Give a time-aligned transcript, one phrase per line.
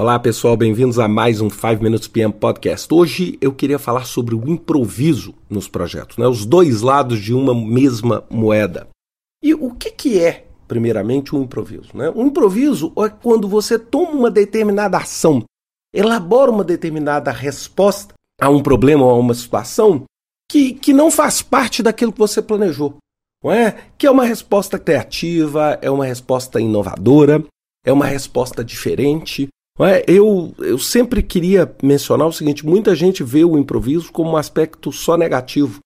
[0.00, 2.88] Olá pessoal, bem-vindos a mais um 5 Minutes PM Podcast.
[2.90, 6.26] Hoje eu queria falar sobre o improviso nos projetos, né?
[6.26, 8.88] os dois lados de uma mesma moeda.
[9.44, 11.90] E o que, que é, primeiramente, um improviso?
[11.92, 12.10] Né?
[12.14, 15.44] O improviso é quando você toma uma determinada ação,
[15.94, 20.04] elabora uma determinada resposta a um problema ou a uma situação
[20.50, 22.96] que, que não faz parte daquilo que você planejou.
[23.44, 23.76] Não é?
[23.98, 27.44] Que é uma resposta criativa, é uma resposta inovadora,
[27.84, 29.46] é uma resposta diferente?
[30.06, 34.92] Eu, eu sempre queria mencionar o seguinte: muita gente vê o improviso como um aspecto
[34.92, 35.80] só negativo.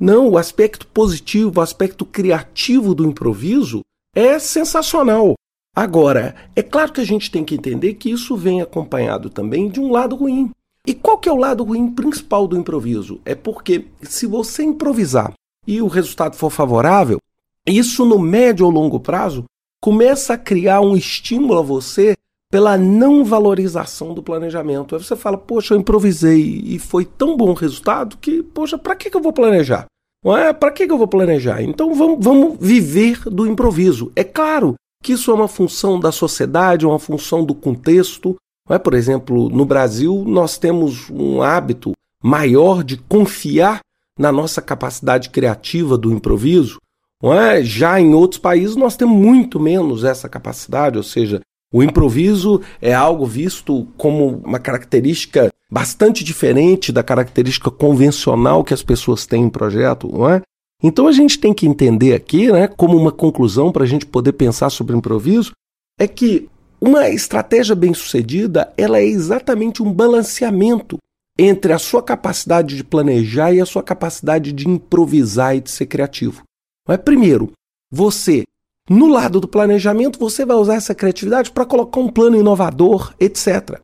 [0.00, 3.80] Não, o aspecto positivo, o aspecto criativo do improviso
[4.14, 5.34] é sensacional.
[5.74, 9.80] Agora, é claro que a gente tem que entender que isso vem acompanhado também de
[9.80, 10.50] um lado ruim.
[10.86, 13.20] E qual que é o lado ruim principal do improviso?
[13.24, 15.32] É porque se você improvisar
[15.66, 17.18] e o resultado for favorável,
[17.66, 19.44] isso no médio ou longo prazo
[19.80, 22.16] começa a criar um estímulo a você
[22.50, 24.94] pela não valorização do planejamento.
[24.94, 28.96] Aí você fala, poxa, eu improvisei e foi tão bom o resultado que, poxa, para
[28.96, 29.86] que, que eu vou planejar?
[30.24, 30.52] É?
[30.52, 31.62] Para que, que eu vou planejar?
[31.62, 34.10] Então vamos, vamos viver do improviso.
[34.16, 38.34] É claro que isso é uma função da sociedade, é uma função do contexto.
[38.68, 38.78] É?
[38.78, 43.80] Por exemplo, no Brasil, nós temos um hábito maior de confiar
[44.18, 46.78] na nossa capacidade criativa do improviso.
[47.22, 47.62] É?
[47.62, 51.40] Já em outros países, nós temos muito menos essa capacidade, ou seja,
[51.72, 58.82] o improviso é algo visto como uma característica bastante diferente da característica convencional que as
[58.82, 60.40] pessoas têm em projeto, não é?
[60.82, 64.32] Então a gente tem que entender aqui, né, como uma conclusão para a gente poder
[64.32, 65.52] pensar sobre improviso,
[65.98, 66.48] é que
[66.80, 70.96] uma estratégia bem-sucedida ela é exatamente um balanceamento
[71.36, 75.86] entre a sua capacidade de planejar e a sua capacidade de improvisar e de ser
[75.86, 76.42] criativo.
[76.86, 76.98] Não é?
[76.98, 77.52] Primeiro,
[77.90, 78.44] você
[78.88, 83.80] no lado do planejamento, você vai usar essa criatividade para colocar um plano inovador, etc.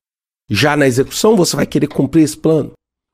[0.49, 2.73] Já na execução, você vai querer cumprir esse plano.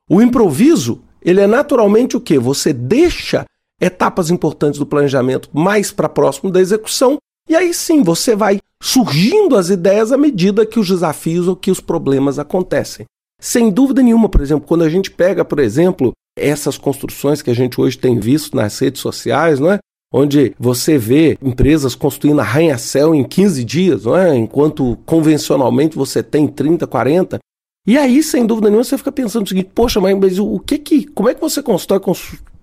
[0.08, 2.38] O improviso, ele é naturalmente o que?
[2.38, 3.44] Você deixa
[3.80, 7.18] etapas importantes do planejamento mais para próximo da execução,
[7.48, 11.70] e aí sim você vai surgindo as ideias à medida que os desafios ou que
[11.70, 13.06] os problemas acontecem.
[13.40, 17.54] Sem dúvida nenhuma, por exemplo, quando a gente pega, por exemplo, essas construções que a
[17.54, 19.78] gente hoje tem visto nas redes sociais, não é?
[20.12, 24.36] Onde você vê empresas construindo arranha-céu em 15 dias, não é?
[24.36, 27.38] enquanto convencionalmente você tem 30, 40.
[27.86, 31.06] E aí, sem dúvida nenhuma, você fica pensando o seguinte: poxa, mas, o que que.
[31.06, 32.00] Como é que você constrói,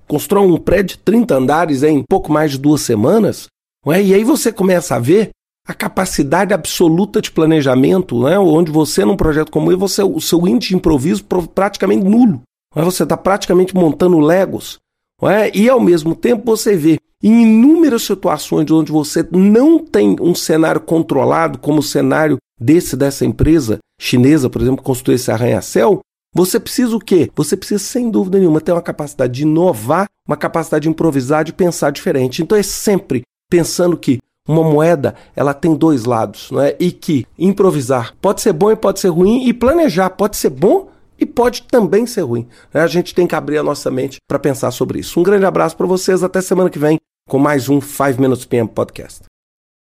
[0.08, 3.48] constrói um prédio de 30 andares em pouco mais de duas semanas?
[3.86, 4.04] Não é?
[4.04, 5.32] E aí você começa a ver
[5.68, 8.40] a capacidade absoluta de planejamento, né?
[8.40, 12.42] onde você, num projeto como esse, você, o seu índice de improviso praticamente nulo.
[12.74, 12.82] É?
[12.84, 14.78] Você está praticamente montando Legos.
[15.24, 15.56] É?
[15.56, 20.80] E ao mesmo tempo você vê em inúmeras situações onde você não tem um cenário
[20.80, 26.02] controlado, como o cenário desse dessa empresa chinesa, por exemplo, construir esse arranha-céu,
[26.36, 27.32] você precisa o quê?
[27.36, 31.52] Você precisa, sem dúvida nenhuma, ter uma capacidade de inovar, uma capacidade de improvisar, de
[31.52, 32.44] pensar diferente.
[32.44, 36.76] Então é sempre pensando que uma moeda ela tem dois lados, não é?
[36.80, 40.90] E que improvisar pode ser bom e pode ser ruim, e planejar pode ser bom
[41.20, 42.48] e pode também ser ruim.
[42.74, 42.82] Né?
[42.82, 45.20] A gente tem que abrir a nossa mente para pensar sobre isso.
[45.20, 46.98] Um grande abraço para vocês, até semana que vem
[47.28, 49.24] com mais um 5 Minutes PM Podcast.